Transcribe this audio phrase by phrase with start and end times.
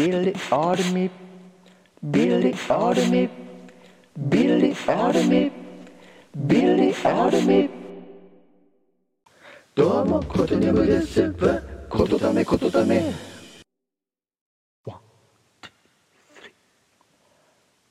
[0.00, 1.10] Billy Army.
[2.00, 3.28] Billy Army.
[4.16, 4.74] Billy
[9.74, 11.60] どうもことねむですわ
[11.90, 13.12] ことためことため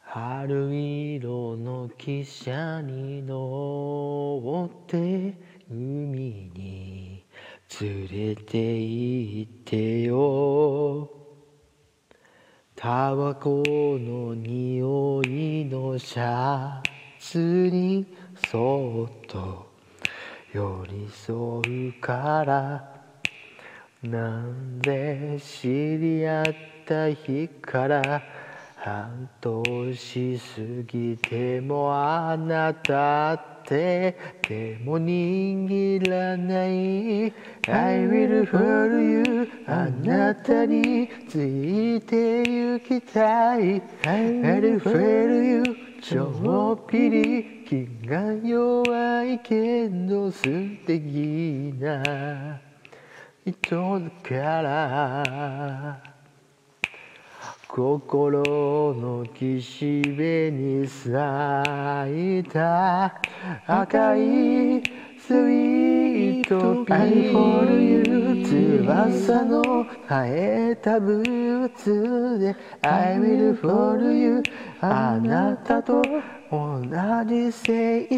[0.00, 5.34] 春色の汽車に乗って
[5.68, 7.24] 海に
[7.80, 10.75] 連れて行ってよ。
[12.86, 13.64] タバコ
[13.98, 16.80] の匂いのシャ
[17.18, 17.36] ツ
[17.68, 18.06] に
[18.48, 19.66] そっと
[20.52, 23.02] 寄り添うから
[24.04, 25.66] なんで知
[25.98, 26.44] り合っ
[26.86, 28.22] た日から
[28.86, 37.34] 半年過ぎてもあなたって手も握らない。
[37.66, 39.48] I will follow you.
[39.66, 43.82] あなたについて行きたい。
[44.04, 45.64] I will follow you.
[46.00, 50.44] ちょっぴり気が弱いけど素
[50.86, 52.60] 敵な。
[53.44, 56.15] 人だから
[57.76, 58.42] 心
[58.94, 61.12] の岸辺に咲
[62.38, 63.20] いた
[63.66, 64.82] 赤い
[65.18, 68.15] スイートピー。
[69.06, 74.42] フォルユー翼の生えたブーツで I will follow you
[74.80, 76.02] あなたと
[76.50, 77.52] 同じ青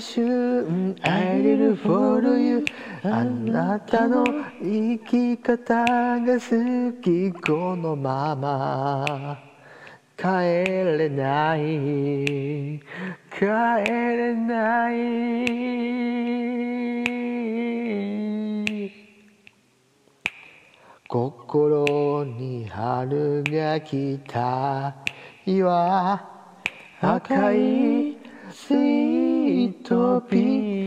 [0.00, 0.96] 春。
[1.02, 2.64] I will follow you
[3.02, 4.24] あなたの
[4.62, 7.32] 生き方が好き。
[7.32, 9.38] このまま。
[10.16, 12.80] 帰れない。
[13.30, 13.44] 帰
[13.86, 16.47] れない。
[21.08, 24.94] 心に春が来た。
[25.46, 26.20] 岩
[27.00, 28.18] 赤い
[28.52, 30.77] スイートピー。